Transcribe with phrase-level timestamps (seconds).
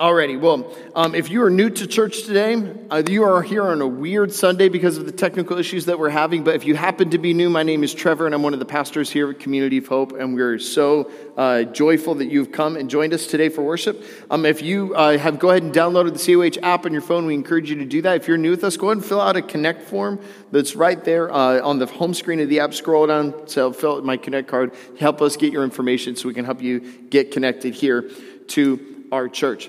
[0.00, 2.56] Alrighty, well, um, if you are new to church today,
[2.88, 6.08] uh, you are here on a weird Sunday because of the technical issues that we're
[6.08, 6.42] having.
[6.42, 8.60] But if you happen to be new, my name is Trevor, and I'm one of
[8.60, 12.76] the pastors here at Community of Hope, and we're so uh, joyful that you've come
[12.76, 14.02] and joined us today for worship.
[14.30, 17.26] Um, if you uh, have go ahead and downloaded the COH app on your phone,
[17.26, 18.16] we encourage you to do that.
[18.16, 20.18] If you're new with us, go ahead and fill out a Connect form
[20.50, 22.72] that's right there uh, on the home screen of the app.
[22.72, 26.32] Scroll down, so fill out my Connect card, help us get your information so we
[26.32, 26.80] can help you
[27.10, 28.10] get connected here
[28.48, 29.68] to our church.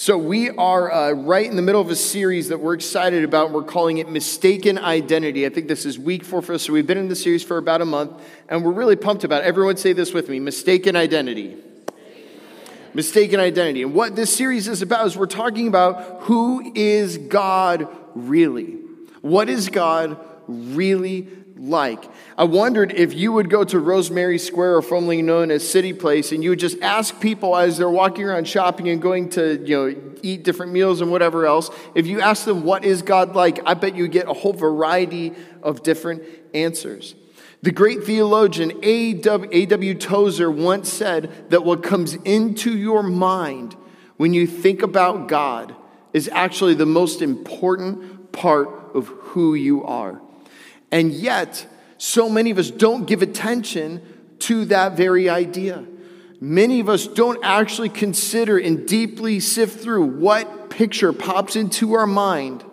[0.00, 3.50] So, we are uh, right in the middle of a series that we're excited about.
[3.50, 5.44] We're calling it Mistaken Identity.
[5.44, 6.62] I think this is week four for us.
[6.62, 8.12] So, we've been in the series for about a month,
[8.48, 9.46] and we're really pumped about it.
[9.46, 11.54] Everyone say this with me Mistaken Identity.
[12.94, 13.82] Mistaken Identity.
[13.82, 18.78] And what this series is about is we're talking about who is God really?
[19.20, 21.28] What is God really
[21.60, 22.02] like.
[22.38, 26.32] I wondered if you would go to Rosemary Square, or formerly known as City Place,
[26.32, 29.76] and you would just ask people as they're walking around shopping and going to, you
[29.76, 31.70] know, eat different meals and whatever else.
[31.94, 33.60] If you ask them, what is God like?
[33.66, 36.22] I bet you get a whole variety of different
[36.54, 37.14] answers.
[37.62, 39.94] The great theologian A.W.
[39.96, 43.76] Tozer once said that what comes into your mind
[44.16, 45.74] when you think about God
[46.14, 50.20] is actually the most important part of who you are.
[50.90, 51.66] And yet,
[51.98, 54.02] so many of us don't give attention
[54.40, 55.84] to that very idea.
[56.40, 62.06] Many of us don't actually consider and deeply sift through what picture pops into our
[62.06, 62.64] mind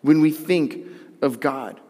[0.00, 0.78] when we think
[1.22, 1.80] of God.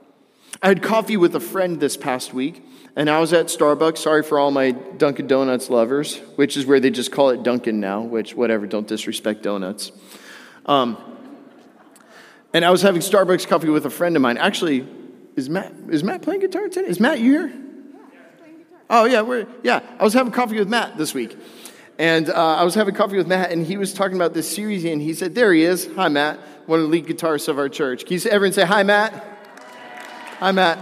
[0.62, 2.62] I had coffee with a friend this past week,
[2.94, 3.98] and I was at Starbucks.
[3.98, 7.80] Sorry for all my Dunkin' Donuts lovers, which is where they just call it Dunkin'
[7.80, 9.90] now, which, whatever, don't disrespect donuts.
[10.66, 10.98] Um,
[12.52, 14.36] and I was having Starbucks coffee with a friend of mine.
[14.36, 14.86] Actually,
[15.36, 16.86] is Matt is Matt playing guitar today?
[16.86, 17.52] Is Matt you here?
[18.90, 19.80] Oh yeah, we're yeah.
[19.98, 21.36] I was having coffee with Matt this week,
[21.98, 24.84] and uh, I was having coffee with Matt, and he was talking about this series,
[24.84, 25.88] and he said, "There he is.
[25.96, 28.04] Hi, Matt, one of the lead guitarists of our church.
[28.04, 29.14] Can you say, everyone say hi, Matt?
[30.40, 30.78] Hi, Matt."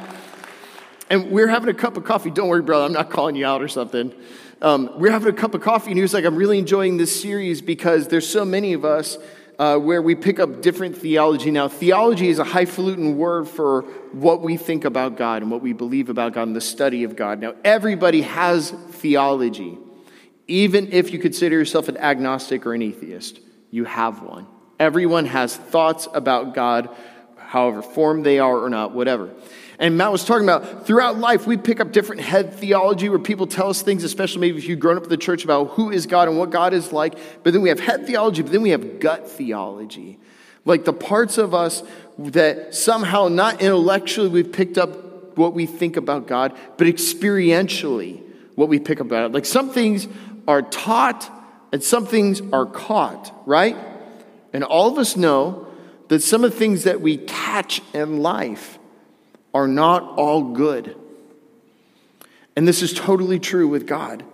[1.09, 2.31] And we're having a cup of coffee.
[2.31, 2.85] Don't worry, brother.
[2.85, 4.13] I'm not calling you out or something.
[4.63, 7.21] Um, we're having a cup of coffee, and he was like, "I'm really enjoying this
[7.21, 9.19] series because there's so many of us."
[9.61, 11.51] Uh, where we pick up different theology.
[11.51, 13.83] Now, theology is a highfalutin word for
[14.13, 17.15] what we think about God and what we believe about God and the study of
[17.15, 17.41] God.
[17.41, 19.77] Now, everybody has theology.
[20.49, 23.39] Even if you consider yourself an agnostic or an atheist,
[23.71, 24.47] you have one.
[24.79, 26.89] Everyone has thoughts about God,
[27.37, 29.29] however formed they are or not, whatever.
[29.81, 33.47] And Matt was talking about throughout life, we pick up different head theology where people
[33.47, 36.05] tell us things, especially maybe if you've grown up in the church, about who is
[36.07, 37.19] God and what God is like.
[37.43, 40.19] But then we have head theology, but then we have gut theology.
[40.67, 41.83] Like the parts of us
[42.19, 48.23] that somehow, not intellectually, we've picked up what we think about God, but experientially,
[48.57, 49.33] what we pick up about it.
[49.33, 50.07] Like some things
[50.47, 51.31] are taught
[51.73, 53.79] and some things are caught, right?
[54.53, 55.69] And all of us know
[56.09, 58.77] that some of the things that we catch in life
[59.55, 60.97] are not all good.
[62.57, 64.25] And this is totally true with God.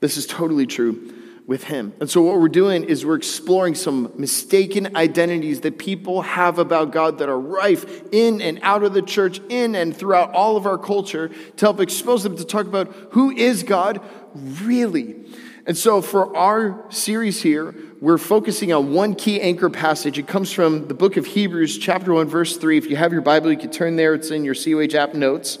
[0.00, 1.14] This is totally true
[1.46, 1.92] with Him.
[2.00, 6.92] And so, what we're doing is we're exploring some mistaken identities that people have about
[6.92, 10.66] God that are rife in and out of the church, in and throughout all of
[10.66, 14.00] our culture, to help expose them to talk about who is God
[14.34, 15.16] really.
[15.66, 20.18] And so, for our series here, we're focusing on one key anchor passage.
[20.18, 22.78] It comes from the book of Hebrews, chapter 1, verse 3.
[22.78, 24.14] If you have your Bible, you can turn there.
[24.14, 25.58] It's in your COH app notes.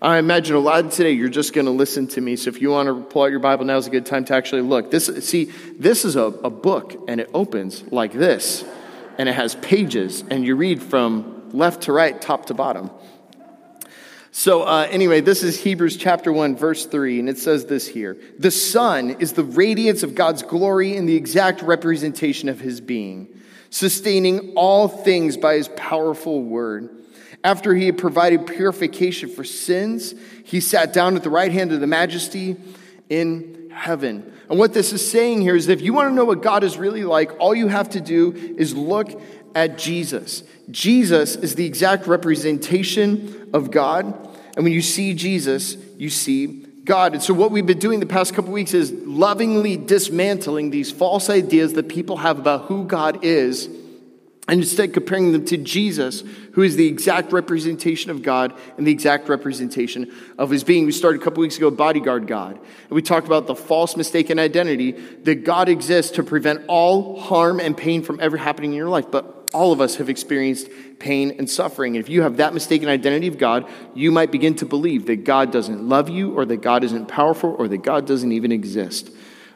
[0.00, 2.36] I imagine a lot of today you're just going to listen to me.
[2.36, 4.34] So if you want to pull out your Bible, now is a good time to
[4.34, 4.90] actually look.
[4.90, 8.64] This, see, this is a, a book, and it opens like this,
[9.16, 12.90] and it has pages, and you read from left to right, top to bottom.
[14.30, 18.18] So, uh, anyway, this is Hebrews chapter 1, verse 3, and it says this here
[18.38, 23.28] The Son is the radiance of God's glory and the exact representation of his being,
[23.70, 26.90] sustaining all things by his powerful word.
[27.42, 30.14] After he had provided purification for sins,
[30.44, 32.56] he sat down at the right hand of the majesty
[33.08, 34.32] in heaven.
[34.50, 36.64] And what this is saying here is that if you want to know what God
[36.64, 39.20] is really like, all you have to do is look
[39.54, 40.42] at Jesus.
[40.70, 44.06] Jesus is the exact representation of God.
[44.54, 47.14] And when you see Jesus, you see God.
[47.14, 51.30] And so, what we've been doing the past couple weeks is lovingly dismantling these false
[51.30, 53.68] ideas that people have about who God is
[54.48, 56.24] and instead comparing them to Jesus,
[56.54, 60.86] who is the exact representation of God and the exact representation of his being.
[60.86, 62.54] We started a couple weeks ago, Bodyguard God.
[62.56, 67.60] And we talked about the false mistaken identity that God exists to prevent all harm
[67.60, 69.10] and pain from ever happening in your life.
[69.10, 70.68] But all of us have experienced
[70.98, 71.96] pain and suffering.
[71.96, 75.24] And if you have that mistaken identity of God, you might begin to believe that
[75.24, 79.10] God doesn't love you or that God isn't powerful or that God doesn't even exist.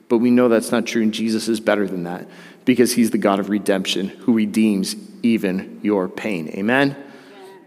[0.08, 2.28] But we know that's not true, and Jesus is better than that
[2.64, 6.48] because he's the God of redemption who redeems even your pain.
[6.50, 6.96] Amen?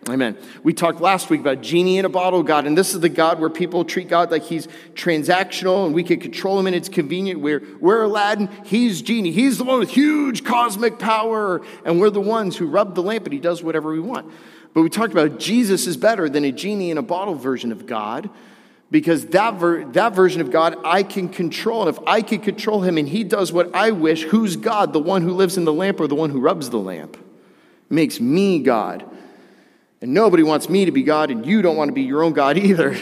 [0.07, 0.37] Amen.
[0.61, 3.39] We talked last week about genie in a bottle God, and this is the God
[3.39, 7.39] where people treat God like he's transactional and we can control him and it's convenient.
[7.39, 9.31] We're, we're Aladdin, he's genie.
[9.31, 13.23] He's the one with huge cosmic power, and we're the ones who rub the lamp
[13.23, 14.31] and he does whatever we want.
[14.75, 17.87] But we talked about Jesus is better than a genie in a bottle version of
[17.87, 18.29] God
[18.91, 21.87] because that, ver- that version of God I can control.
[21.87, 24.93] And if I can control him and he does what I wish, who's God?
[24.93, 27.15] The one who lives in the lamp or the one who rubs the lamp?
[27.15, 29.09] It makes me God.
[30.05, 32.33] And nobody wants me to be God, and you don't want to be your own
[32.33, 32.95] God either.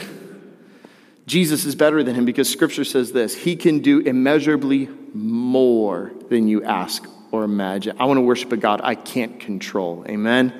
[1.25, 6.47] Jesus is better than him because scripture says this He can do immeasurably more than
[6.47, 7.97] you ask or imagine.
[7.99, 10.05] I want to worship a God I can't control.
[10.07, 10.53] Amen.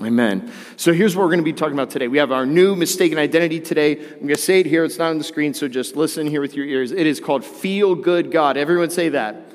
[0.00, 0.52] Amen.
[0.76, 2.08] So here's what we're going to be talking about today.
[2.08, 3.92] We have our new mistaken identity today.
[3.92, 4.84] I'm going to say it here.
[4.84, 6.92] It's not on the screen, so just listen here with your ears.
[6.92, 8.58] It is called Feel Good God.
[8.58, 9.50] Everyone say that.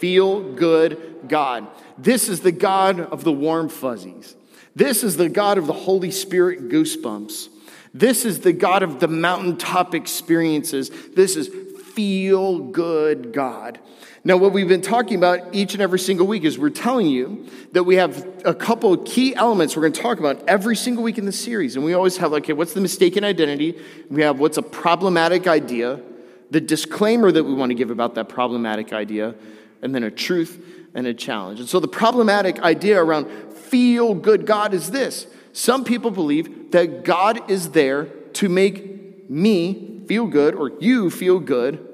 [0.00, 1.66] Feel Good God.
[1.96, 4.36] This is the God of the warm fuzzies.
[4.76, 7.48] This is the God of the Holy Spirit goosebumps.
[7.94, 10.90] This is the God of the mountaintop experiences.
[11.14, 11.48] This is
[11.94, 13.80] Feel Good God.
[14.22, 17.46] Now, what we've been talking about each and every single week is we're telling you
[17.72, 21.02] that we have a couple of key elements we're going to talk about every single
[21.02, 21.74] week in the series.
[21.74, 23.80] And we always have, like, okay, what's the mistaken identity?
[24.10, 26.02] We have what's a problematic idea,
[26.50, 29.36] the disclaimer that we want to give about that problematic idea,
[29.80, 30.60] and then a truth
[30.94, 31.60] and a challenge.
[31.60, 37.02] And so the problematic idea around feel good God is this some people believe that
[37.02, 38.04] God is there
[38.34, 41.86] to make me feel good or you feel good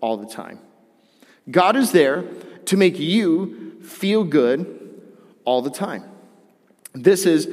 [0.00, 0.60] all the time.
[1.50, 2.24] God is there
[2.66, 5.00] to make you feel good
[5.44, 6.04] all the time.
[6.92, 7.48] This is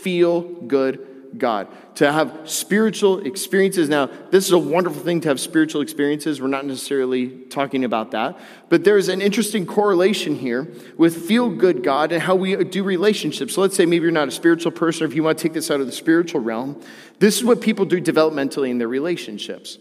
[0.00, 1.05] feel good
[1.36, 1.68] God.
[1.96, 3.88] To have spiritual experiences.
[3.88, 6.40] Now, this is a wonderful thing to have spiritual experiences.
[6.40, 8.38] We're not necessarily talking about that.
[8.68, 13.54] But there's an interesting correlation here with feel good God and how we do relationships.
[13.54, 15.52] So let's say maybe you're not a spiritual person, or if you want to take
[15.52, 16.82] this out of the spiritual realm,
[17.18, 19.78] this is what people do developmentally in their relationships.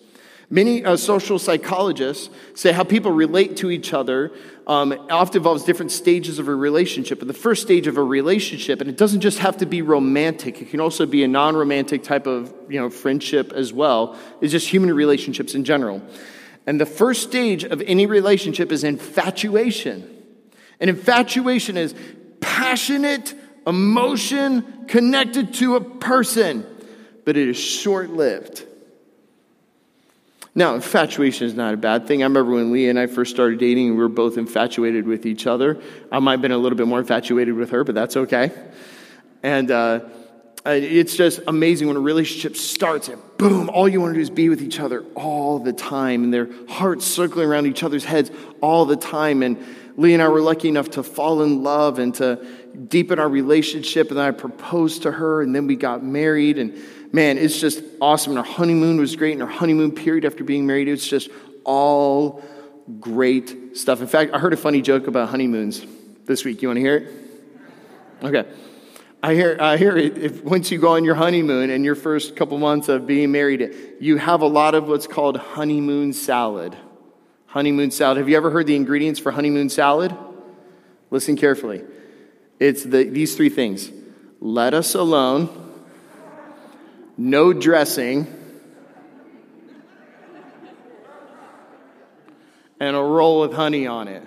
[0.50, 4.32] Many uh, social psychologists say how people relate to each other
[4.68, 7.20] um, often involves different stages of a relationship.
[7.20, 10.62] But the first stage of a relationship, and it doesn't just have to be romantic,
[10.62, 14.52] it can also be a non romantic type of you know, friendship as well, is
[14.52, 16.02] just human relationships in general.
[16.68, 20.12] And the first stage of any relationship is infatuation.
[20.80, 21.96] And infatuation is
[22.40, 23.34] passionate
[23.66, 26.66] emotion connected to a person,
[27.24, 28.66] but it is short lived.
[30.58, 32.24] Now, infatuation is not a bad thing.
[32.24, 35.48] I remember when Leah and I first started dating, we were both infatuated with each
[35.48, 35.82] other.
[36.10, 38.52] I might have been a little bit more infatuated with her, but that's okay.
[39.44, 40.00] And uh,
[40.66, 44.30] it's just amazing when a relationship starts and boom, all you want to do is
[44.30, 48.32] be with each other all the time, and their hearts circling around each other's heads
[48.62, 49.44] all the time.
[49.44, 49.62] And
[49.98, 52.46] Leah and I were lucky enough to fall in love and to
[52.88, 54.08] deepen our relationship.
[54.08, 56.58] And then I proposed to her, and then we got married.
[56.58, 56.82] And
[57.16, 58.34] man, it's just awesome.
[58.34, 59.34] And our honeymoon was great.
[59.34, 61.30] And our honeymoon period after being married, it's just
[61.64, 62.44] all
[63.00, 64.02] great stuff.
[64.02, 65.84] In fact, I heard a funny joke about honeymoons
[66.26, 66.62] this week.
[66.62, 67.14] You want to hear it?
[68.24, 68.46] Okay.
[69.24, 72.36] I hear, I hear it, if once you go on your honeymoon and your first
[72.36, 76.78] couple months of being married, you have a lot of what's called honeymoon salad.
[77.48, 78.18] Honeymoon salad.
[78.18, 80.16] Have you ever heard the ingredients for honeymoon salad?
[81.10, 81.82] Listen carefully.
[82.60, 83.90] It's the, these three things
[84.42, 85.65] lettuce alone,
[87.18, 88.28] no dressing,
[92.80, 94.24] and a roll with honey on it.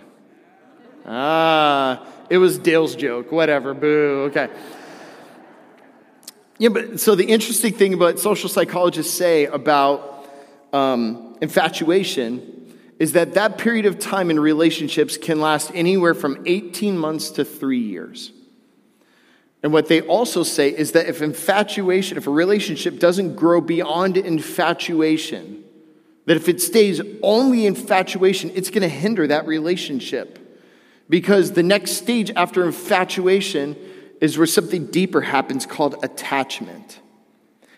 [1.06, 3.32] Ah, it was Dale's joke.
[3.32, 3.74] Whatever.
[3.74, 4.30] Boo.
[4.30, 4.48] Okay.
[6.58, 10.28] Yeah, but so the interesting thing about social psychologists say about
[10.72, 16.98] um, infatuation is that that period of time in relationships can last anywhere from 18
[16.98, 18.32] months to three years.
[19.62, 24.16] And what they also say is that if infatuation, if a relationship doesn't grow beyond
[24.16, 25.64] infatuation,
[26.26, 30.38] that if it stays only infatuation, it's going to hinder that relationship.
[31.08, 33.76] Because the next stage after infatuation
[34.20, 37.00] is where something deeper happens called attachment.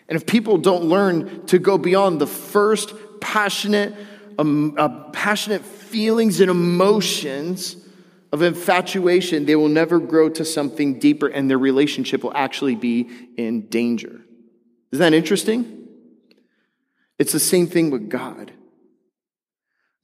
[0.07, 3.95] And if people don't learn to go beyond the first passionate,
[4.37, 7.77] um, uh, passionate feelings and emotions
[8.31, 13.09] of infatuation, they will never grow to something deeper and their relationship will actually be
[13.37, 14.21] in danger.
[14.91, 15.87] Isn't that interesting?
[17.19, 18.51] It's the same thing with God.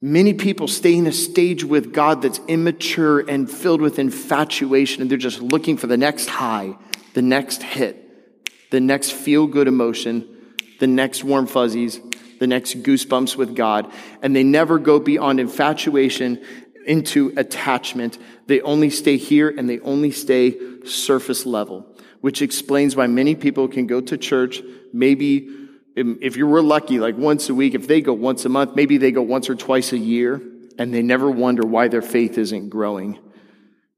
[0.00, 5.10] Many people stay in a stage with God that's immature and filled with infatuation, and
[5.10, 6.76] they're just looking for the next high,
[7.14, 11.98] the next hit, the next feel good emotion, the next warm fuzzies,
[12.38, 13.92] the next goosebumps with God.
[14.22, 16.44] And they never go beyond infatuation
[16.88, 18.18] into attachment.
[18.46, 21.86] They only stay here and they only stay surface level,
[22.20, 25.48] which explains why many people can go to church, maybe
[25.94, 28.98] if you were lucky, like once a week, if they go once a month, maybe
[28.98, 30.40] they go once or twice a year,
[30.78, 33.18] and they never wonder why their faith isn't growing.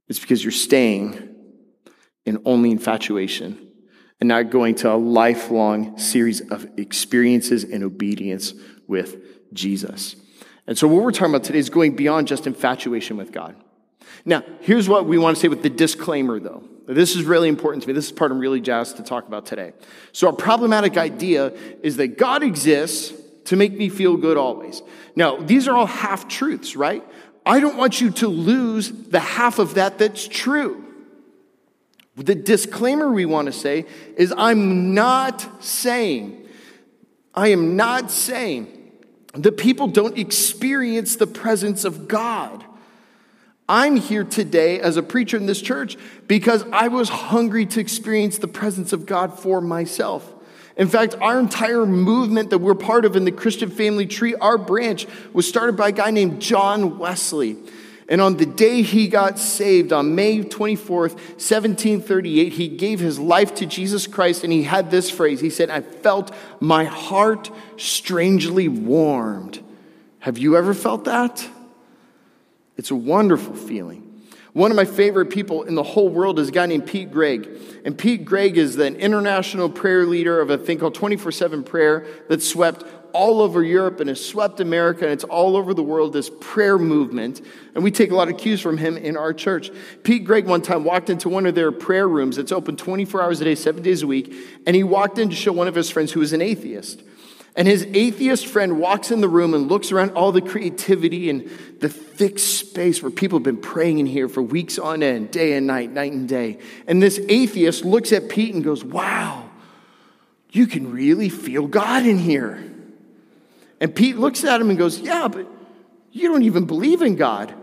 [0.09, 1.35] It's because you're staying
[2.25, 3.69] in only infatuation
[4.19, 8.55] and not going to a lifelong series of experiences and obedience
[8.89, 10.17] with Jesus.
[10.71, 13.57] And so, what we're talking about today is going beyond just infatuation with God.
[14.25, 16.63] Now, here's what we want to say with the disclaimer, though.
[16.87, 17.93] This is really important to me.
[17.93, 19.73] This is part I'm really jazzed to talk about today.
[20.13, 21.49] So, our problematic idea
[21.83, 23.13] is that God exists
[23.47, 24.81] to make me feel good always.
[25.17, 27.05] Now, these are all half truths, right?
[27.45, 30.85] I don't want you to lose the half of that that's true.
[32.15, 33.87] The disclaimer we want to say
[34.17, 36.47] is I'm not saying,
[37.35, 38.80] I am not saying
[39.35, 42.65] that people don't experience the presence of God.
[43.69, 45.97] I'm here today as a preacher in this church
[46.27, 50.33] because I was hungry to experience the presence of God for myself.
[50.77, 54.59] In fact, our entire movement that we're part of in the Christian family tree, our
[54.59, 57.59] branch, was started by a guy named John Wesley.
[58.11, 63.55] And on the day he got saved, on May 24th, 1738, he gave his life
[63.55, 65.41] to Jesus Christ and he had this phrase.
[65.41, 69.63] He said, I felt my heart strangely warmed.
[70.19, 71.49] Have you ever felt that?
[72.77, 74.11] It's a wonderful feeling.
[74.55, 77.49] One of my favorite people in the whole world is a guy named Pete Greig.
[77.85, 82.07] And Pete Greig is the international prayer leader of a thing called 24 7 prayer
[82.29, 86.13] that swept all over Europe and has swept America and it's all over the world,
[86.13, 87.41] this prayer movement.
[87.75, 89.71] And we take a lot of cues from him in our church.
[90.03, 92.37] Pete Greig one time walked into one of their prayer rooms.
[92.37, 94.33] that's open 24 hours a day, seven days a week.
[94.67, 97.03] And he walked in to show one of his friends who was an atheist.
[97.57, 101.51] And his atheist friend walks in the room and looks around all the creativity and
[101.81, 105.55] the thick space where people have been praying in here for weeks on end, day
[105.55, 106.59] and night, night and day.
[106.87, 109.51] And this atheist looks at Pete and goes, Wow,
[110.51, 112.70] you can really feel God in here.
[113.81, 115.47] And Pete looks at him and goes, Yeah, but
[116.13, 117.55] you don't even believe in God.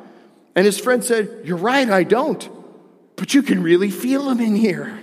[0.56, 2.50] And his friend said, You're right, I don't.
[3.16, 5.00] But you can really feel him in here.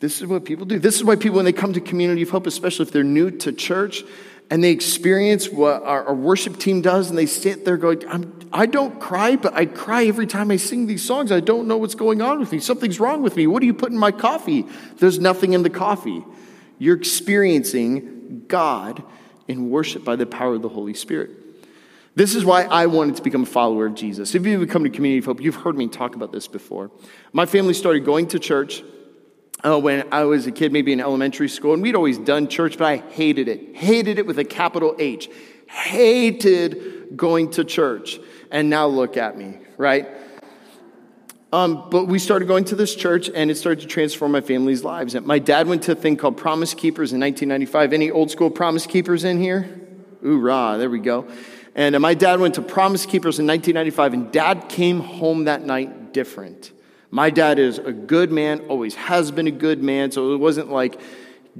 [0.00, 0.78] This is what people do.
[0.78, 3.30] This is why people, when they come to Community of Hope, especially if they're new
[3.30, 4.02] to church,
[4.50, 8.04] and they experience what our, our worship team does, and they sit there going,
[8.52, 11.32] I don't cry, but I cry every time I sing these songs.
[11.32, 12.60] I don't know what's going on with me.
[12.60, 13.46] Something's wrong with me.
[13.46, 14.66] What do you put in my coffee?
[14.98, 16.22] There's nothing in the coffee.
[16.78, 19.02] You're experiencing God
[19.48, 21.30] in worship by the power of the Holy Spirit.
[22.16, 24.34] This is why I wanted to become a follower of Jesus.
[24.34, 26.90] If you've come to Community of Hope, you've heard me talk about this before.
[27.32, 28.84] My family started going to church
[29.64, 32.78] uh, when I was a kid, maybe in elementary school, and we'd always done church,
[32.78, 33.74] but I hated it.
[33.74, 35.28] Hated it with a capital H.
[35.66, 38.20] Hated going to church.
[38.50, 40.08] And now look at me, right?
[41.54, 44.82] Um, but we started going to this church, and it started to transform my family's
[44.82, 45.14] lives.
[45.14, 47.92] And my dad went to a thing called Promise Keepers in 1995.
[47.92, 49.70] Any old school Promise Keepers in here?
[50.20, 51.28] Hoorah, there we go.
[51.76, 55.62] And uh, my dad went to Promise Keepers in 1995, and dad came home that
[55.62, 56.72] night different.
[57.12, 60.10] My dad is a good man, always has been a good man.
[60.10, 61.00] So it wasn't like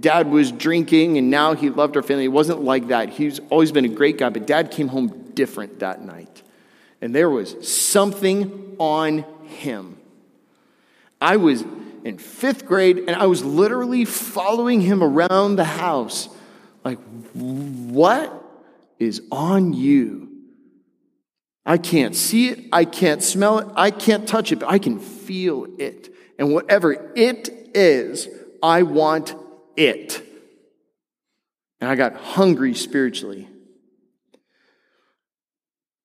[0.00, 2.24] dad was drinking and now he loved our family.
[2.24, 3.10] It wasn't like that.
[3.10, 6.42] He's always been a great guy, but dad came home different that night.
[7.00, 9.98] And there was something on him.
[11.20, 11.64] I was
[12.04, 16.28] in fifth grade and I was literally following him around the house.
[16.84, 16.98] Like,
[17.32, 18.44] what
[18.98, 20.30] is on you?
[21.66, 24.98] I can't see it, I can't smell it, I can't touch it, but I can
[24.98, 26.14] feel it.
[26.38, 28.28] And whatever it is,
[28.62, 29.34] I want
[29.76, 30.22] it.
[31.80, 33.48] And I got hungry spiritually.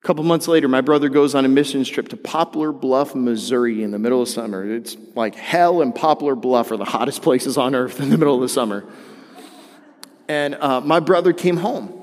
[0.02, 3.84] A couple months later, my brother goes on a missions trip to Poplar Bluff, Missouri
[3.84, 4.74] in the middle of summer.
[4.74, 8.36] It's like hell and Poplar Bluff are the hottest places on earth in the middle
[8.36, 8.86] of the summer.
[10.30, 11.96] And uh, my brother came home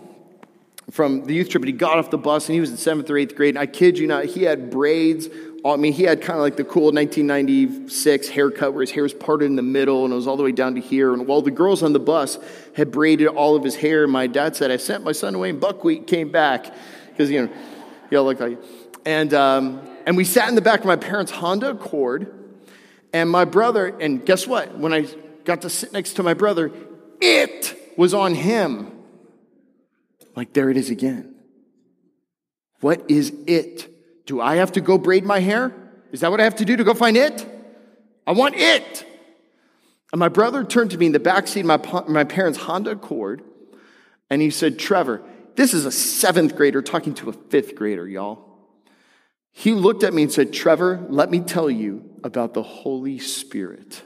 [0.91, 3.09] from the youth trip, and he got off the bus, and he was in seventh
[3.09, 3.55] or eighth grade.
[3.55, 5.29] And I kid you not, he had braids.
[5.65, 9.15] I mean, he had kind of like the cool 1996 haircut where his hair was
[9.15, 11.13] parted in the middle and it was all the way down to here.
[11.13, 12.39] And while the girls on the bus
[12.77, 15.61] had braided all of his hair, my dad said, I sent my son away, and
[15.61, 16.73] buckwheat came back.
[17.09, 17.53] Because, you know,
[18.11, 18.59] y'all look like.
[19.05, 22.33] And, um, and we sat in the back of my parents' Honda Accord.
[23.13, 24.77] And my brother, and guess what?
[24.77, 25.07] When I
[25.45, 26.73] got to sit next to my brother,
[27.21, 28.93] it was on him.
[30.35, 31.35] Like, there it is again.
[32.81, 33.89] What is it?
[34.27, 35.73] Do I have to go braid my hair?
[36.13, 37.47] Is that what I have to do to go find it?
[38.27, 39.07] I want it.
[40.13, 43.43] And my brother turned to me in the backseat of my, my parents' Honda Accord,
[44.29, 45.23] and he said, Trevor,
[45.57, 48.47] this is a seventh grader talking to a fifth grader, y'all.
[49.53, 54.03] He looked at me and said, Trevor, let me tell you about the Holy Spirit.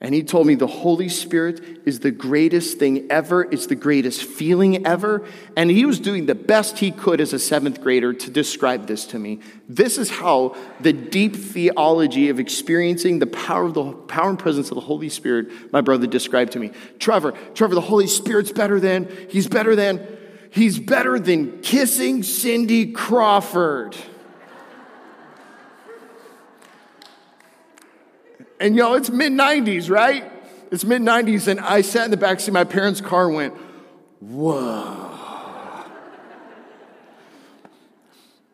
[0.00, 3.42] And he told me the Holy Spirit is the greatest thing ever.
[3.42, 5.26] It's the greatest feeling ever.
[5.56, 9.06] And he was doing the best he could as a seventh grader to describe this
[9.06, 9.40] to me.
[9.68, 14.70] This is how the deep theology of experiencing the power of the power and presence
[14.70, 16.70] of the Holy Spirit, my brother described to me.
[17.00, 20.06] Trevor, Trevor, the Holy Spirit's better than, he's better than,
[20.50, 23.96] he's better than kissing Cindy Crawford.
[28.60, 30.30] And y'all, it's mid 90s, right?
[30.70, 33.54] It's mid 90s, and I sat in the backseat of my parents' car and went,
[34.20, 35.08] whoa.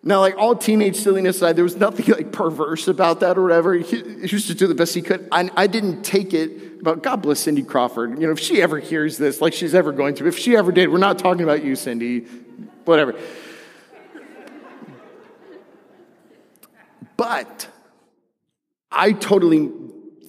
[0.06, 3.72] Now, like all teenage silliness aside, there was nothing like perverse about that or whatever.
[3.72, 5.26] He, he used to do the best he could.
[5.32, 8.20] I, I didn't take it about God bless Cindy Crawford.
[8.20, 10.72] You know, if she ever hears this, like she's ever going to, if she ever
[10.72, 12.26] did, we're not talking about you, Cindy,
[12.84, 13.14] whatever.
[17.16, 17.66] But
[18.92, 19.70] I totally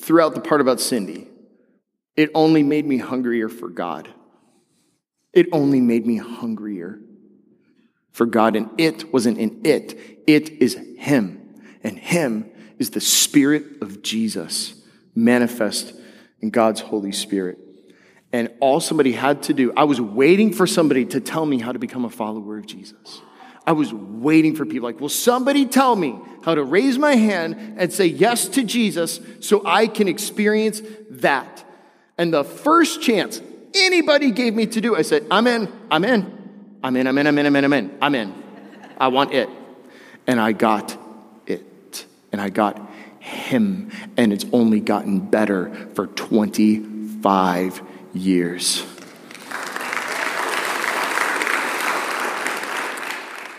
[0.05, 1.27] throughout the part about Cindy,
[2.15, 4.07] it only made me hungrier for God.
[5.33, 6.99] It only made me hungrier
[8.11, 8.55] for God.
[8.55, 11.59] And it wasn't in it, it is Him.
[11.83, 14.75] And Him is the Spirit of Jesus
[15.15, 15.93] manifest
[16.39, 17.57] in God's Holy Spirit.
[18.31, 21.71] And all somebody had to do, I was waiting for somebody to tell me how
[21.71, 23.21] to become a follower of Jesus.
[23.65, 27.75] I was waiting for people like, will somebody tell me how to raise my hand
[27.77, 31.63] and say yes to Jesus so I can experience that?
[32.19, 33.41] And the first chance
[33.73, 37.25] anybody gave me to do, I said, I'm in, I'm in, I'm in, I'm in,
[37.25, 38.43] I'm in, I'm in, I'm in, I'm in.
[38.99, 39.49] I want it.
[40.27, 40.95] And I got
[41.47, 42.05] it.
[42.31, 42.79] And I got
[43.19, 43.91] him.
[44.15, 47.81] And it's only gotten better for 25
[48.13, 48.85] years.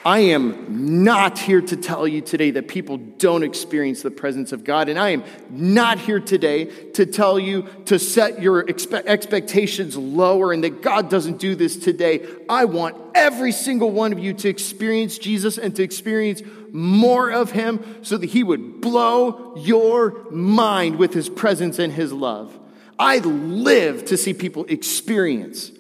[0.07, 4.63] I am not here to tell you today that people don't experience the presence of
[4.63, 4.89] God.
[4.89, 10.53] And I am not here today to tell you to set your expe- expectations lower
[10.53, 12.25] and that God doesn't do this today.
[12.49, 16.41] I want every single one of you to experience Jesus and to experience
[16.71, 22.13] more of Him so that He would blow your mind with His presence and His
[22.13, 22.57] love.
[22.97, 25.73] I live to see people experience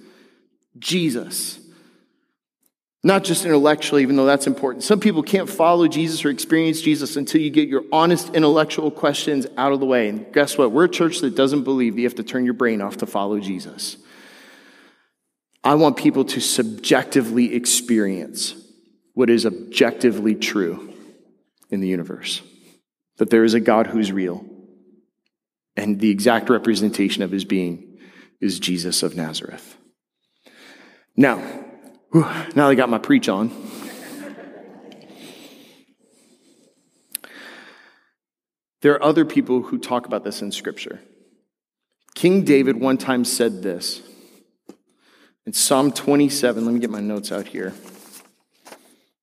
[0.80, 1.60] Jesus.
[3.06, 4.82] Not just intellectually, even though that's important.
[4.82, 9.46] Some people can't follow Jesus or experience Jesus until you get your honest intellectual questions
[9.56, 10.08] out of the way.
[10.08, 10.72] And guess what?
[10.72, 13.06] We're a church that doesn't believe that you have to turn your brain off to
[13.06, 13.96] follow Jesus.
[15.62, 18.56] I want people to subjectively experience
[19.14, 20.92] what is objectively true
[21.70, 22.42] in the universe
[23.18, 24.44] that there is a God who's real,
[25.76, 27.98] and the exact representation of his being
[28.40, 29.76] is Jesus of Nazareth.
[31.16, 31.40] Now,
[32.12, 33.50] Whew, now I got my preach on.
[38.82, 41.00] There are other people who talk about this in Scripture.
[42.14, 44.02] King David one time said this
[45.44, 46.64] in Psalm 27.
[46.64, 47.74] Let me get my notes out here.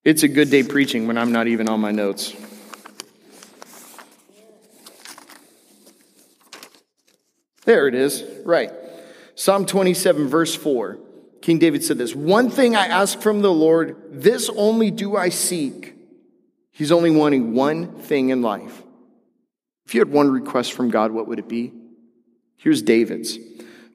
[0.04, 2.36] It's a good day preaching when I'm not even on my notes.
[7.66, 8.72] There it is, right.
[9.36, 11.00] Psalm 27, verse 4.
[11.44, 15.28] King David said this One thing I ask from the Lord, this only do I
[15.28, 15.94] seek.
[16.72, 18.82] He's only wanting one thing in life.
[19.86, 21.74] If you had one request from God, what would it be?
[22.56, 23.38] Here's David's.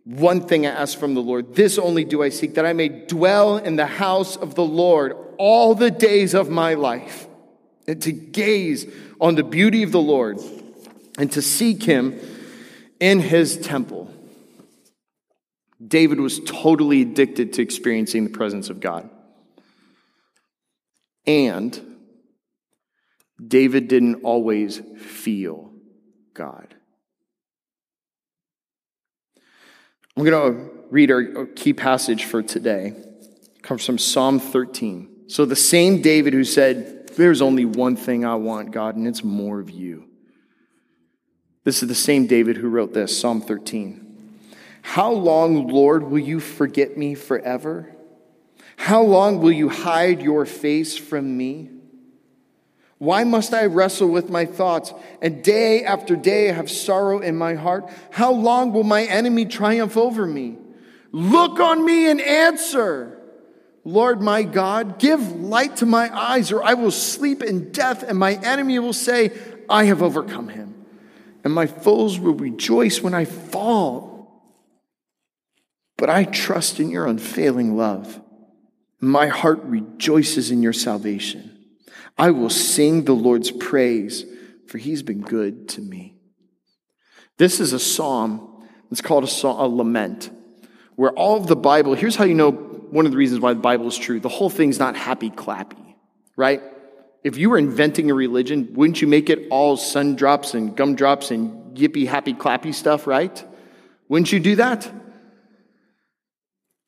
[0.05, 2.91] One thing I ask from the Lord, this only do I seek, that I may
[2.91, 7.29] dwell in the house of the Lord all the days of my life,
[7.87, 8.85] and to gaze
[9.23, 10.39] on the beauty of the Lord,
[11.17, 12.21] and to seek him
[13.01, 14.15] in his temple.
[15.85, 19.09] David was totally addicted to experiencing the presence of God.
[21.27, 21.99] And
[23.45, 25.71] David didn't always feel
[26.35, 26.75] God.
[30.17, 32.95] I'm going to read our key passage for today.
[33.55, 35.29] It comes from Psalm 13.
[35.29, 39.23] So, the same David who said, There's only one thing I want, God, and it's
[39.23, 40.09] more of you.
[41.65, 44.08] This is the same David who wrote this, Psalm 13.
[44.89, 47.95] How long, Lord, will you forget me forever?
[48.79, 51.69] How long will you hide your face from me?
[52.97, 57.53] Why must I wrestle with my thoughts and day after day have sorrow in my
[57.53, 57.91] heart?
[58.11, 60.57] How long will my enemy triumph over me?
[61.13, 63.21] Look on me and answer.
[63.85, 68.19] Lord my God, give light to my eyes, or I will sleep in death, and
[68.19, 69.37] my enemy will say,
[69.69, 70.87] I have overcome him.
[71.45, 74.08] And my foes will rejoice when I fall.
[75.99, 78.23] But I trust in your unfailing love.
[79.01, 81.59] My heart rejoices in your salvation.
[82.17, 84.25] I will sing the Lord's praise,
[84.67, 86.17] for he's been good to me.
[87.37, 88.67] This is a psalm.
[88.91, 90.31] It's called a, psalm, a lament,
[90.97, 93.61] where all of the Bible, here's how you know one of the reasons why the
[93.61, 94.19] Bible is true.
[94.19, 95.95] The whole thing's not happy clappy,
[96.37, 96.63] right?
[97.23, 101.31] If you were inventing a religion, wouldn't you make it all sun drops and gumdrops
[101.31, 103.45] and yippee happy clappy stuff, right?
[104.09, 104.91] Wouldn't you do that?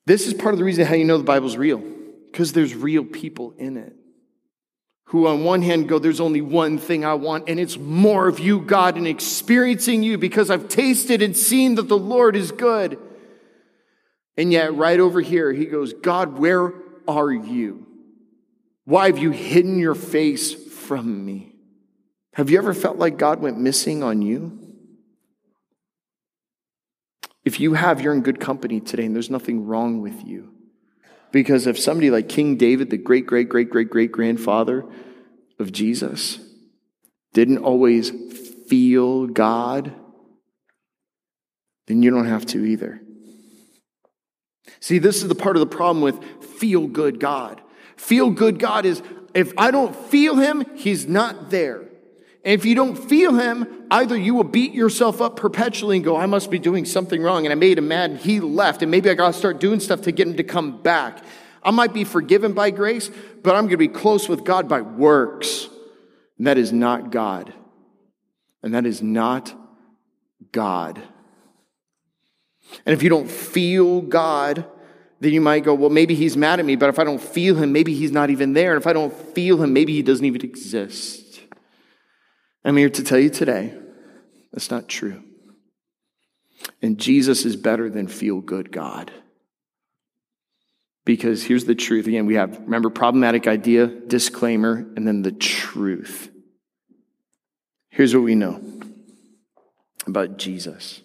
[0.06, 1.78] This is part of the reason how you know the Bible's real,
[2.30, 3.94] because there's real people in it
[5.10, 8.38] who, on one hand, go, There's only one thing I want, and it's more of
[8.38, 12.96] you, God, and experiencing you because I've tasted and seen that the Lord is good.
[14.36, 16.72] And yet, right over here, he goes, God, where
[17.08, 17.88] are you?
[18.84, 21.56] Why have you hidden your face from me?
[22.34, 24.69] Have you ever felt like God went missing on you?
[27.44, 30.52] If you have, you're in good company today, and there's nothing wrong with you.
[31.32, 34.84] Because if somebody like King David, the great, great, great, great, great grandfather
[35.58, 36.38] of Jesus,
[37.32, 38.10] didn't always
[38.68, 39.94] feel God,
[41.86, 43.00] then you don't have to either.
[44.80, 47.60] See, this is the part of the problem with feel good God.
[47.96, 49.02] Feel good God is
[49.34, 51.89] if I don't feel him, he's not there.
[52.42, 56.26] If you don't feel him, either you will beat yourself up perpetually and go, I
[56.26, 59.10] must be doing something wrong, and I made him mad, and he left, and maybe
[59.10, 61.22] I gotta start doing stuff to get him to come back.
[61.62, 63.10] I might be forgiven by grace,
[63.42, 65.68] but I'm gonna be close with God by works.
[66.38, 67.52] And that is not God.
[68.62, 69.54] And that is not
[70.52, 71.02] God.
[72.86, 74.64] And if you don't feel God,
[75.20, 77.56] then you might go, well, maybe he's mad at me, but if I don't feel
[77.56, 78.72] him, maybe he's not even there.
[78.72, 81.29] And if I don't feel him, maybe he doesn't even exist.
[82.64, 83.74] I'm here to tell you today
[84.52, 85.22] that's not true.
[86.82, 89.10] And Jesus is better than feel good God.
[91.04, 92.06] Because here's the truth.
[92.06, 96.30] Again, we have, remember, problematic idea, disclaimer, and then the truth.
[97.88, 98.62] Here's what we know
[100.06, 101.00] about Jesus.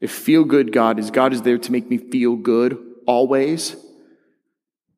[0.00, 3.76] If feel good God is God is there to make me feel good always,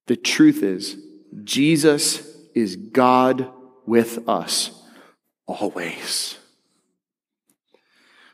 [0.06, 0.96] the truth is
[1.42, 3.50] Jesus is God
[3.86, 4.70] with us
[5.46, 6.38] always.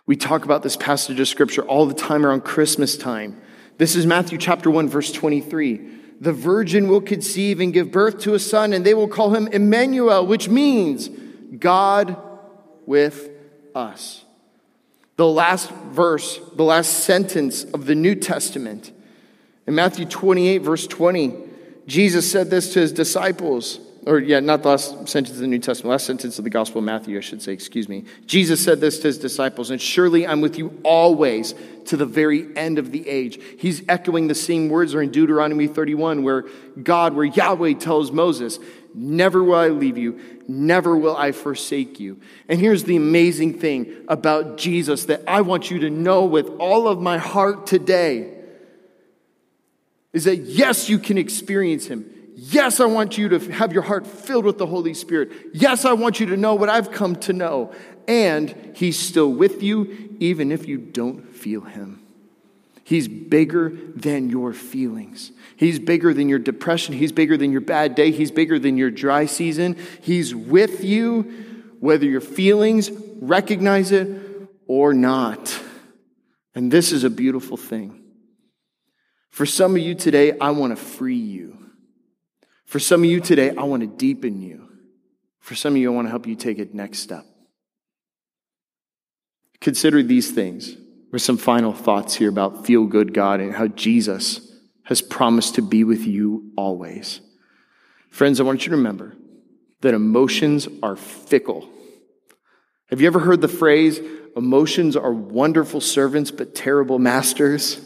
[0.07, 3.41] We talk about this passage of scripture all the time around Christmas time.
[3.79, 5.99] This is Matthew chapter 1 verse 23.
[6.21, 9.47] The virgin will conceive and give birth to a son and they will call him
[9.49, 11.09] Emmanuel, which means
[11.59, 12.17] God
[12.87, 13.31] with
[13.75, 14.25] us.
[15.17, 18.91] The last verse, the last sentence of the New Testament.
[19.67, 21.37] In Matthew 28 verse 20,
[21.87, 25.59] Jesus said this to his disciples or yeah, not the last sentence of the New
[25.59, 28.05] Testament, last sentence of the Gospel of Matthew, I should say, excuse me.
[28.27, 31.55] Jesus said this to his disciples, and surely I'm with you always
[31.87, 33.39] to the very end of the age.
[33.59, 36.47] He's echoing the same words are in Deuteronomy 31, where
[36.83, 38.59] God, where Yahweh tells Moses,
[38.95, 42.21] Never will I leave you, never will I forsake you.
[42.49, 46.89] And here's the amazing thing about Jesus that I want you to know with all
[46.89, 48.33] of my heart today
[50.13, 52.05] is that yes, you can experience him.
[52.43, 55.31] Yes, I want you to have your heart filled with the Holy Spirit.
[55.53, 57.71] Yes, I want you to know what I've come to know.
[58.09, 62.01] And He's still with you, even if you don't feel Him.
[62.83, 65.33] He's bigger than your feelings.
[65.57, 66.95] He's bigger than your depression.
[66.95, 68.11] He's bigger than your bad day.
[68.11, 69.77] He's bigger than your dry season.
[70.01, 74.09] He's with you, whether your feelings recognize it
[74.67, 75.61] or not.
[76.55, 78.03] And this is a beautiful thing.
[79.29, 81.60] For some of you today, I want to free you.
[82.71, 84.69] For some of you today, I want to deepen you.
[85.41, 87.25] For some of you, I want to help you take a next step.
[89.61, 90.77] Consider these things
[91.11, 95.63] with some final thoughts here about feel good God and how Jesus has promised to
[95.63, 97.21] be with you always.
[98.09, 99.17] Friends, I want you to remember
[99.81, 101.69] that emotions are fickle.
[102.91, 103.99] Have you ever heard the phrase,
[104.37, 107.85] emotions are wonderful servants but terrible masters?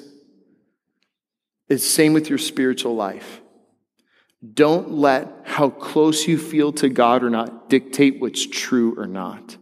[1.71, 3.41] It's same with your spiritual life.
[4.53, 9.57] Don't let how close you feel to God or not dictate what's true or not.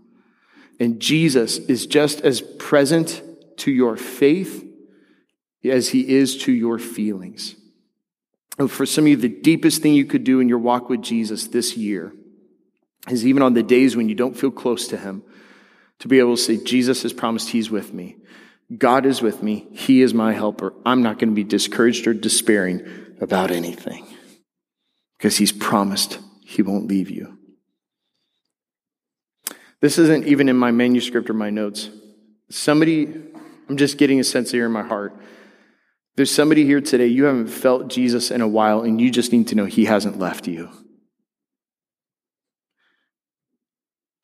[0.81, 3.23] And Jesus is just as present
[3.59, 4.67] to your faith
[5.65, 7.55] as he is to your feelings.
[8.59, 11.03] And for some of you, the deepest thing you could do in your walk with
[11.03, 12.13] Jesus this year
[13.09, 15.23] is even on the days when you don't feel close to Him,
[16.01, 18.17] to be able to say, Jesus has promised He's with me.
[18.77, 19.69] God is with me.
[19.73, 20.75] He is my helper.
[20.85, 22.87] I'm not going to be discouraged or despairing
[23.21, 24.07] about anything
[25.23, 27.39] because He's promised He won't leave you.
[29.81, 31.91] This isn't even in my manuscript or my notes.
[32.51, 33.07] Somebody,
[33.69, 35.15] I'm just getting a sense here in my heart.
[36.17, 39.47] There's somebody here today, you haven't felt Jesus in a while, and you just need
[39.49, 40.71] to know He hasn't left you.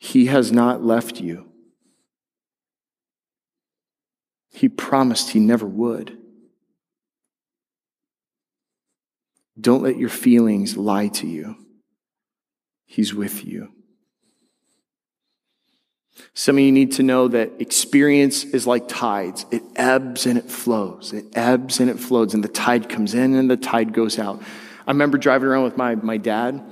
[0.00, 1.46] He has not left you.
[4.50, 6.17] He promised He never would.
[9.60, 11.56] Don't let your feelings lie to you.
[12.86, 13.72] He's with you.
[16.34, 19.46] Some of you need to know that experience is like tides.
[19.50, 21.12] It ebbs and it flows.
[21.12, 24.42] It ebbs and it flows, and the tide comes in and the tide goes out.
[24.86, 26.62] I remember driving around with my, my dad,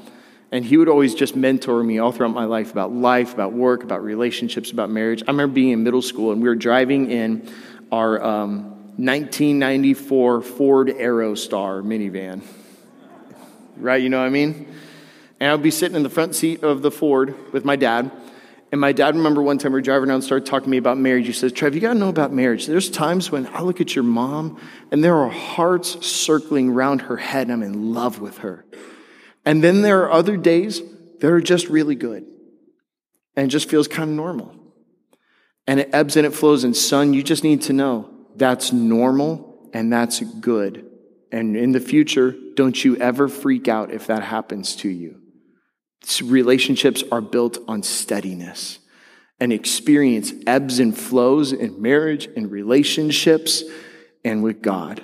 [0.50, 3.82] and he would always just mentor me all throughout my life about life, about work,
[3.82, 5.22] about relationships, about marriage.
[5.22, 7.48] I remember being in middle school, and we were driving in
[7.92, 8.64] our um,
[8.96, 12.42] 1994 Ford Aerostar minivan.
[13.76, 14.02] Right?
[14.02, 14.66] You know what I mean?
[15.38, 18.10] And I would be sitting in the front seat of the Ford with my dad
[18.72, 20.76] and my dad, remember one time we were driving around and started talking to me
[20.76, 21.26] about marriage.
[21.26, 22.66] He says, Trev, you got to know about marriage.
[22.66, 24.60] There's times when I look at your mom
[24.90, 28.64] and there are hearts circling around her head I'm in love with her.
[29.44, 30.82] And then there are other days
[31.20, 32.26] that are just really good
[33.36, 34.54] and it just feels kind of normal.
[35.68, 36.64] And it ebbs and it flows.
[36.64, 40.90] And son, you just need to know that's normal and that's good.
[41.32, 45.20] And in the future, don't you ever freak out if that happens to you.
[46.22, 48.78] Relationships are built on steadiness.
[49.38, 53.62] And experience ebbs and flows in marriage and relationships
[54.24, 55.02] and with God.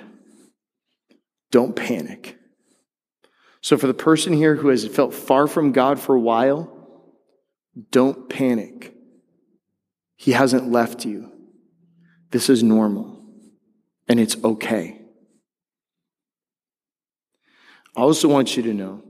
[1.51, 2.39] Don't panic.
[3.61, 6.73] So, for the person here who has felt far from God for a while,
[7.91, 8.93] don't panic.
[10.15, 11.31] He hasn't left you.
[12.31, 13.23] This is normal,
[14.07, 15.02] and it's okay.
[17.95, 19.01] I also want you to know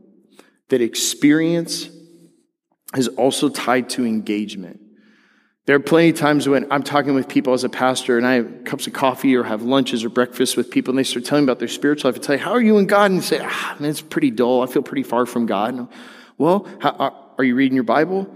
[0.70, 1.90] that experience
[2.96, 4.80] is also tied to engagement.
[5.66, 8.34] There are plenty of times when I'm talking with people as a pastor and I
[8.34, 11.46] have cups of coffee or have lunches or breakfast with people and they start telling
[11.46, 12.20] me about their spiritual life.
[12.20, 13.12] I tell you, how are you in God?
[13.12, 14.62] And they say, ah, man, it's pretty dull.
[14.62, 15.88] I feel pretty far from God.
[16.38, 18.28] well, how, are you reading your Bible?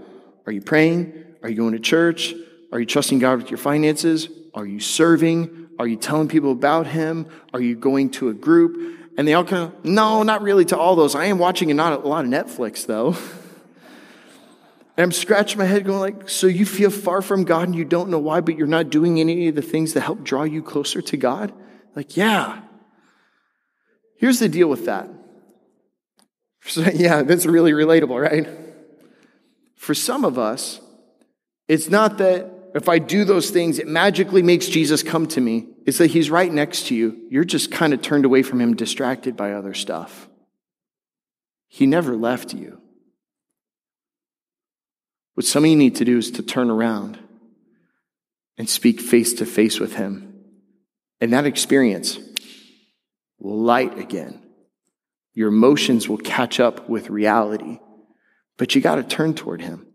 [0.46, 1.12] Are you praying?
[1.42, 2.34] Are you going to church?
[2.72, 4.28] Are you trusting God with your finances?
[4.54, 5.68] Are you serving?
[5.78, 7.26] Are you telling people about Him?
[7.52, 8.97] Are you going to a group?
[9.18, 11.16] And they all kind of, no, not really to all those.
[11.16, 11.92] I am watching a, lot
[12.24, 13.16] of Netflix though.
[14.96, 17.84] And I'm scratching my head going like, so you feel far from God and you
[17.84, 20.62] don't know why, but you're not doing any of the things that help draw you
[20.62, 21.52] closer to God?
[21.96, 22.60] Like, yeah.
[24.18, 25.08] Here's the deal with that.
[26.62, 28.48] So, yeah, that's really relatable, right?
[29.74, 30.80] For some of us,
[31.66, 35.68] it's not that if I do those things, it magically makes Jesus come to me.
[35.86, 37.26] It's that he's right next to you.
[37.30, 40.28] You're just kind of turned away from him, distracted by other stuff.
[41.66, 42.80] He never left you.
[45.34, 47.18] What some of you need to do is to turn around
[48.56, 50.34] and speak face to face with him.
[51.20, 52.18] And that experience
[53.38, 54.42] will light again.
[55.34, 57.78] Your emotions will catch up with reality,
[58.56, 59.87] but you got to turn toward him.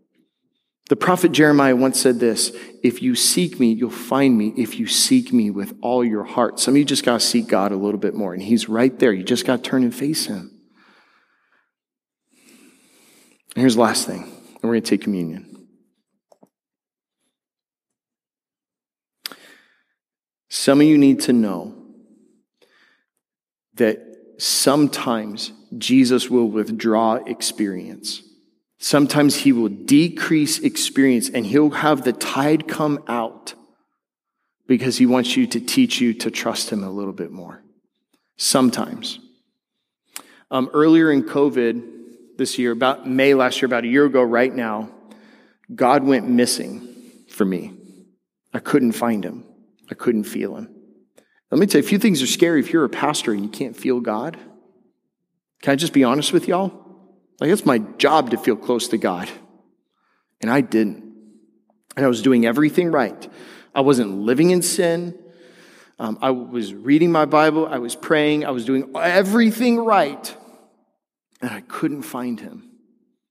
[0.90, 4.86] The prophet Jeremiah once said this If you seek me, you'll find me if you
[4.86, 6.60] seek me with all your heart.
[6.60, 8.96] Some of you just got to seek God a little bit more, and He's right
[8.98, 9.12] there.
[9.12, 10.50] You just got to turn and face Him.
[13.54, 15.50] And here's the last thing, and we're going to take communion.
[20.50, 21.74] Some of you need to know
[23.74, 24.00] that
[24.38, 28.22] sometimes Jesus will withdraw experience.
[28.84, 33.54] Sometimes he will decrease experience and he'll have the tide come out
[34.66, 37.62] because he wants you to teach you to trust him a little bit more.
[38.36, 39.20] Sometimes.
[40.50, 44.54] Um, earlier in COVID this year, about May last year, about a year ago right
[44.54, 44.90] now,
[45.74, 46.86] God went missing
[47.30, 47.72] for me.
[48.52, 49.46] I couldn't find him.
[49.90, 50.68] I couldn't feel him.
[51.50, 53.48] Let me tell you, a few things are scary if you're a pastor and you
[53.48, 54.36] can't feel God.
[55.62, 56.83] Can I just be honest with y'all?
[57.40, 59.28] Like, it's my job to feel close to God.
[60.40, 61.02] And I didn't.
[61.96, 63.28] And I was doing everything right.
[63.74, 65.18] I wasn't living in sin.
[65.98, 67.66] Um, I was reading my Bible.
[67.66, 68.44] I was praying.
[68.44, 70.36] I was doing everything right.
[71.40, 72.70] And I couldn't find him.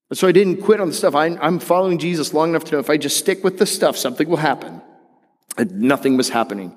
[0.09, 1.15] And so I didn't quit on the stuff.
[1.15, 3.97] I, I'm following Jesus long enough to know if I just stick with the stuff,
[3.97, 4.81] something will happen.
[5.57, 6.75] And nothing was happening.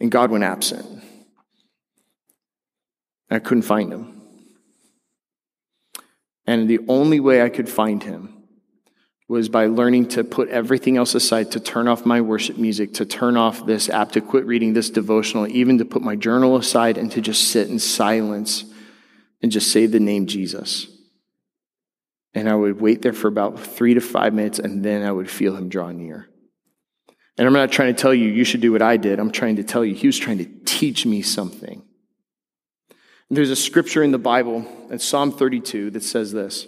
[0.00, 1.02] And God went absent.
[3.30, 4.15] I couldn't find him.
[6.46, 8.32] And the only way I could find him
[9.28, 13.04] was by learning to put everything else aside, to turn off my worship music, to
[13.04, 16.96] turn off this app, to quit reading this devotional, even to put my journal aside
[16.96, 18.64] and to just sit in silence
[19.42, 20.86] and just say the name Jesus.
[22.34, 25.28] And I would wait there for about three to five minutes, and then I would
[25.28, 26.28] feel him draw near.
[27.38, 29.18] And I'm not trying to tell you you should do what I did.
[29.18, 31.82] I'm trying to tell you he was trying to teach me something.
[33.28, 36.66] There's a scripture in the Bible, in Psalm 32, that says this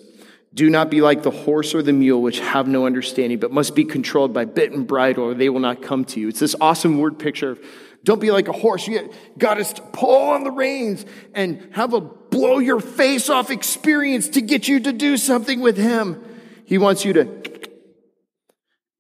[0.53, 3.75] Do not be like the horse or the mule, which have no understanding, but must
[3.75, 6.29] be controlled by bit and bridle, or they will not come to you.
[6.29, 7.61] It's this awesome word picture of
[8.05, 8.87] don't be like a horse.
[8.87, 14.29] You got to pull on the reins and have a blow your face off experience
[14.31, 16.25] to get you to do something with Him.
[16.64, 17.25] He wants you to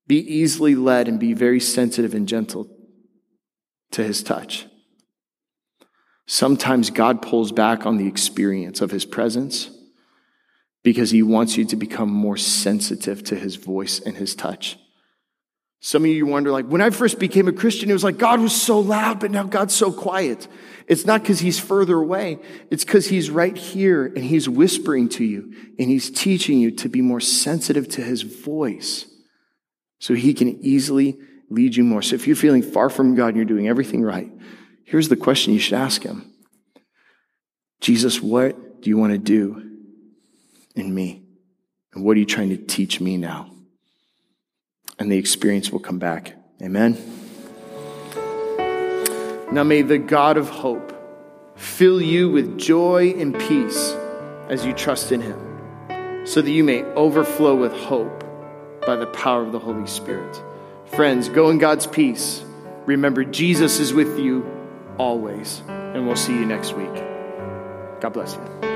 [0.06, 2.68] be easily led and be very sensitive and gentle
[3.92, 4.66] to His touch.
[6.30, 9.70] Sometimes God pulls back on the experience of his presence
[10.84, 14.78] because he wants you to become more sensitive to his voice and his touch.
[15.80, 18.40] Some of you wonder, like, when I first became a Christian, it was like God
[18.40, 20.46] was so loud, but now God's so quiet.
[20.86, 22.40] It's not because he's further away.
[22.70, 26.90] It's because he's right here and he's whispering to you and he's teaching you to
[26.90, 29.06] be more sensitive to his voice
[29.98, 31.16] so he can easily
[31.48, 32.02] lead you more.
[32.02, 34.30] So if you're feeling far from God and you're doing everything right,
[34.88, 36.32] Here's the question you should ask him
[37.78, 39.62] Jesus, what do you want to do
[40.74, 41.24] in me?
[41.92, 43.50] And what are you trying to teach me now?
[44.98, 46.36] And the experience will come back.
[46.62, 46.96] Amen.
[49.52, 50.94] Now may the God of hope
[51.54, 53.94] fill you with joy and peace
[54.48, 58.24] as you trust in him, so that you may overflow with hope
[58.86, 60.42] by the power of the Holy Spirit.
[60.86, 62.42] Friends, go in God's peace.
[62.86, 64.57] Remember, Jesus is with you
[64.98, 65.62] always.
[65.68, 66.94] And we'll see you next week.
[68.00, 68.67] God bless you.